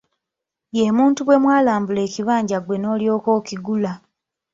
Ye 0.77 0.85
muntu 0.97 1.19
bwe 1.23 1.37
mwalambula 1.43 1.99
ekibanja 2.07 2.57
ggwe 2.61 2.75
n'olyoka 2.79 3.29
okigula. 3.39 3.91